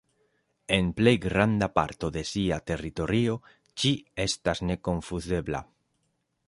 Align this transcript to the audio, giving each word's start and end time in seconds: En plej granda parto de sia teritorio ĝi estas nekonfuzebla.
En 0.77 0.87
plej 0.99 1.13
granda 1.25 1.67
parto 1.75 2.09
de 2.15 2.23
sia 2.31 2.57
teritorio 2.71 3.37
ĝi 3.83 3.93
estas 4.27 4.65
nekonfuzebla. 4.73 5.63